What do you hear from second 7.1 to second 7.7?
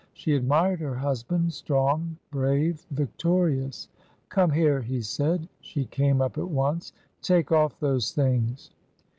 Take